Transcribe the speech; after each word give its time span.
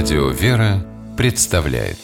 Радио 0.00 0.28
«Вера» 0.28 0.86
представляет. 1.16 1.98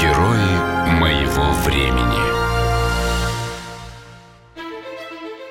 Герои 0.00 0.98
моего 0.98 1.52
времени. 1.64 2.18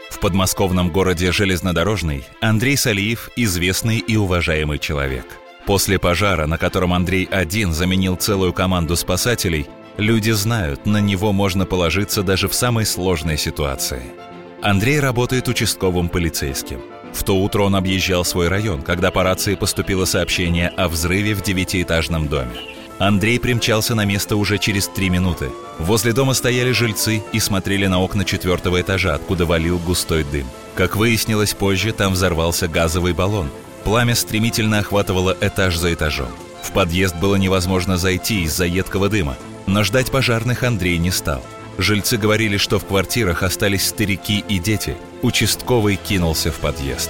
В 0.09 0.19
подмосковном 0.19 0.91
городе 0.91 1.31
Железнодорожный 1.31 2.25
Андрей 2.41 2.75
Салиев– 2.75 3.29
известный 3.37 3.99
и 3.99 4.17
уважаемый 4.17 4.79
человек. 4.79 5.27
После 5.65 5.97
пожара, 5.97 6.45
на 6.45 6.57
котором 6.57 6.91
Андрей 6.91 7.23
один 7.23 7.71
заменил 7.71 8.17
целую 8.17 8.51
команду 8.51 8.97
спасателей, 8.97 9.65
люди 9.95 10.31
знают, 10.31 10.85
на 10.85 10.97
него 10.97 11.31
можно 11.31 11.65
положиться 11.65 12.21
даже 12.21 12.49
в 12.49 12.53
самой 12.53 12.85
сложной 12.85 13.37
ситуации– 13.37 14.01
Андрей 14.61 14.99
работает 14.99 15.47
участковым 15.47 16.09
полицейским. 16.09 16.81
В 17.13 17.23
то 17.23 17.37
утро 17.37 17.61
он 17.63 17.75
объезжал 17.75 18.25
свой 18.25 18.49
район, 18.49 18.81
когда 18.81 19.09
по 19.09 19.23
рации 19.23 19.55
поступило 19.55 20.03
сообщение 20.03 20.67
о 20.67 20.89
взрыве 20.89 21.33
в 21.33 21.41
девятиэтажном 21.41 22.27
доме. 22.27 22.51
Андрей 22.97 23.39
примчался 23.39 23.95
на 23.95 24.03
место 24.03 24.35
уже 24.35 24.57
через 24.57 24.89
три 24.89 25.09
минуты. 25.09 25.49
Возле 25.79 26.11
дома 26.11 26.33
стояли 26.33 26.71
жильцы 26.73 27.23
и 27.31 27.39
смотрели 27.39 27.87
на 27.87 28.01
окна 28.01 28.25
четвертого 28.25 28.81
этажа, 28.81 29.15
откуда 29.15 29.45
валил 29.45 29.79
густой 29.79 30.25
дым. 30.25 30.45
Как 30.75 30.97
выяснилось 30.97 31.53
позже, 31.53 31.93
там 31.93 32.11
взорвался 32.11 32.67
газовый 32.67 33.13
баллон. 33.13 33.49
Пламя 33.85 34.13
стремительно 34.13 34.79
охватывало 34.79 35.37
этаж 35.39 35.77
за 35.77 35.93
этажом. 35.93 36.31
В 36.61 36.73
подъезд 36.73 37.15
было 37.15 37.37
невозможно 37.37 37.97
зайти 37.97 38.43
из-за 38.43 38.65
едкого 38.65 39.07
дыма, 39.07 39.37
но 39.67 39.85
ждать 39.85 40.11
пожарных 40.11 40.63
Андрей 40.63 40.97
не 40.97 41.11
стал– 41.11 41.41
Жильцы 41.79 42.17
говорили, 42.17 42.57
что 42.57 42.77
в 42.77 42.85
квартирах 42.85 43.41
остались 43.41 43.87
старики 43.87 44.43
и 44.49 44.59
дети. 44.59 44.97
Участковый 45.21 45.95
кинулся 45.95 46.51
в 46.51 46.55
подъезд. 46.55 47.09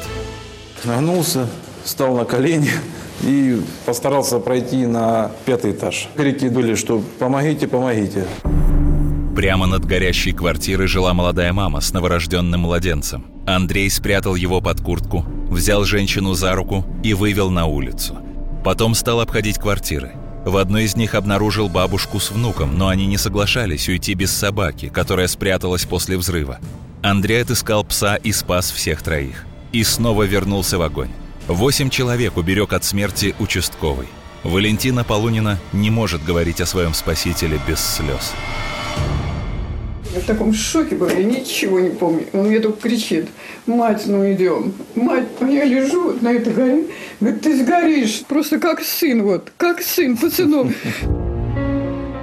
Нагнулся, 0.83 1.49
встал 1.83 2.16
на 2.16 2.23
колени 2.23 2.69
и 3.23 3.59
постарался 3.88 4.38
пройти 4.38 4.85
на 4.85 5.31
пятый 5.45 5.71
этаж. 5.71 6.08
Крики 6.16 6.45
были, 6.45 6.75
что 6.75 7.03
«помогите, 7.17 7.67
помогите». 7.67 8.27
Прямо 9.35 9.66
над 9.66 9.85
горящей 9.85 10.33
квартирой 10.33 10.86
жила 10.86 11.15
молодая 11.15 11.52
мама 11.52 11.81
с 11.81 11.91
новорожденным 11.91 12.61
младенцем. 12.61 13.25
Андрей 13.47 13.89
спрятал 13.89 14.36
его 14.36 14.61
под 14.61 14.81
куртку, 14.81 15.25
взял 15.49 15.83
женщину 15.83 16.36
за 16.36 16.53
руку 16.53 16.86
и 17.03 17.15
вывел 17.15 17.49
на 17.49 17.65
улицу. 17.65 18.19
Потом 18.63 18.93
стал 18.93 19.19
обходить 19.21 19.58
квартиры. 19.58 20.18
В 20.50 20.58
одной 20.58 20.86
из 20.86 20.95
них 20.95 21.14
обнаружил 21.14 21.69
бабушку 21.69 22.19
с 22.19 22.31
внуком, 22.31 22.75
но 22.75 22.88
они 22.88 23.05
не 23.05 23.19
соглашались 23.19 23.88
уйти 23.88 24.16
без 24.16 24.31
собаки, 24.31 24.89
которая 24.89 25.28
спряталась 25.28 25.86
после 25.86 26.17
взрыва. 26.17 26.58
Андрей 27.03 27.44
отыскал 27.44 27.83
пса 27.83 28.16
и 28.16 28.31
спас 28.31 28.72
всех 28.72 29.03
троих. 29.03 29.45
И 29.73 29.83
снова 29.83 30.23
вернулся 30.23 30.80
в 30.80 30.81
огонь. 30.81 31.11
Восемь 31.47 31.92
человек 31.92 32.36
уберег 32.36 32.73
от 32.73 32.83
смерти 32.83 33.36
участковый. 33.38 34.08
Валентина 34.42 35.03
Полунина 35.03 35.59
не 35.72 35.92
может 35.92 36.25
говорить 36.25 36.61
о 36.61 36.66
своем 36.66 36.95
спасителе 36.95 37.61
без 37.67 37.80
слез. 37.80 38.33
Я 40.13 40.21
в 40.21 40.23
таком 40.23 40.53
шоке 40.53 40.95
была, 40.95 41.11
я 41.11 41.23
ничего 41.23 41.79
не 41.79 41.91
помню. 41.91 42.25
Он 42.33 42.47
мне 42.47 42.59
только 42.59 42.81
кричит, 42.89 43.27
мать, 43.67 44.03
ну 44.07 44.31
идем. 44.33 44.73
Мать, 44.95 45.27
а 45.39 45.45
я 45.45 45.65
лежу 45.65 46.17
на 46.21 46.33
этой 46.33 46.52
горе, 46.53 46.85
говорит, 47.19 47.41
ты 47.41 47.63
сгоришь, 47.63 48.23
просто 48.27 48.59
как 48.59 48.81
сын 48.81 49.21
вот, 49.23 49.52
как 49.57 49.81
сын, 49.81 50.17
пацанов. 50.17 50.73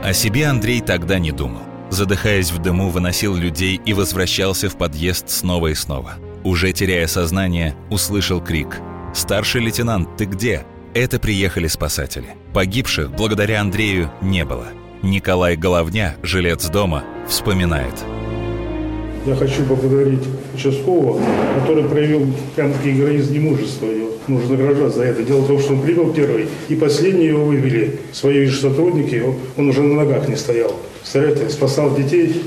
О 0.03 0.13
себе 0.13 0.47
Андрей 0.47 0.81
тогда 0.81 1.19
не 1.19 1.31
думал. 1.31 1.63
Задыхаясь 1.91 2.51
в 2.51 2.59
дыму, 2.59 2.91
выносил 2.91 3.37
людей 3.37 3.81
и 3.85 3.93
возвращался 3.93 4.69
в 4.69 4.77
подъезд 4.77 5.31
снова 5.31 5.69
и 5.69 5.75
снова. 5.75 6.15
Уже 6.43 6.73
теряя 6.73 7.07
сознание, 7.07 7.77
услышал 7.91 8.41
крик. 8.41 8.81
«Старший 9.15 9.63
лейтенант, 9.63 10.17
ты 10.17 10.25
где?» 10.25 10.65
Это 10.97 11.19
приехали 11.19 11.67
спасатели. 11.67 12.29
Погибших, 12.55 13.11
благодаря 13.11 13.61
Андрею, 13.61 14.11
не 14.23 14.47
было. 14.47 14.69
Николай 15.03 15.57
Головня, 15.57 16.17
жилец 16.23 16.69
дома, 16.69 17.05
вспоминает. 17.29 17.95
Я 19.27 19.35
хочу 19.35 19.65
поблагодарить 19.65 20.23
участкового, 20.55 21.21
который 21.61 21.85
проявил 21.85 22.33
прям-таки 22.55 22.93
границ 22.93 23.29
немужества. 23.29 23.87
Его 23.87 24.11
нужно 24.29 24.57
награждать 24.57 24.95
за 24.95 25.03
это. 25.05 25.23
Дело 25.25 25.41
в 25.41 25.49
том, 25.49 25.59
что 25.59 25.75
он 25.75 25.83
прибыл 25.83 26.13
первый, 26.13 26.49
и 26.69 26.77
последние 26.77 27.29
его 27.29 27.45
вывели. 27.45 27.99
Свои 28.13 28.47
же 28.47 28.61
сотрудники, 28.61 29.23
он 29.57 29.69
уже 29.69 29.83
на 29.83 30.05
ногах 30.05 30.29
не 30.29 30.37
стоял. 30.37 30.75
Представляете, 31.01 31.51
спасал 31.51 31.95
детей. 31.97 32.41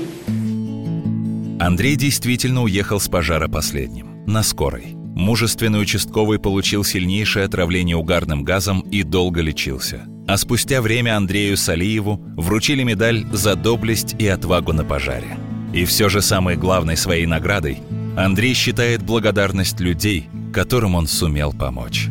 Андрей 1.60 1.96
действительно 1.96 2.62
уехал 2.62 2.98
с 2.98 3.08
пожара 3.08 3.48
последним, 3.48 4.24
на 4.26 4.42
скорой. 4.42 4.94
Мужественный 4.94 5.82
участковый 5.82 6.38
получил 6.38 6.82
сильнейшее 6.82 7.44
отравление 7.44 7.96
угарным 7.96 8.42
газом 8.42 8.80
и 8.90 9.02
долго 9.02 9.42
лечился. 9.42 10.06
А 10.30 10.36
спустя 10.36 10.80
время 10.80 11.16
Андрею 11.16 11.56
Салиеву 11.56 12.20
вручили 12.36 12.84
медаль 12.84 13.26
за 13.32 13.56
доблесть 13.56 14.14
и 14.16 14.28
отвагу 14.28 14.72
на 14.72 14.84
пожаре. 14.84 15.36
И 15.74 15.84
все 15.84 16.08
же 16.08 16.22
самой 16.22 16.54
главной 16.54 16.96
своей 16.96 17.26
наградой 17.26 17.82
Андрей 18.16 18.54
считает 18.54 19.02
благодарность 19.02 19.80
людей, 19.80 20.28
которым 20.54 20.94
он 20.94 21.08
сумел 21.08 21.52
помочь. 21.52 22.06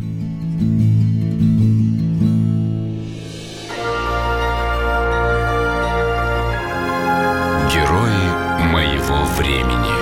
Герои 7.71 8.67
моего 8.69 9.23
времени 9.37 9.95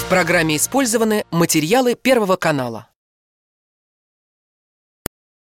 В 0.00 0.08
программе 0.10 0.58
использованы 0.58 1.24
материалы 1.30 1.94
Первого 1.94 2.36
канала. 2.36 2.89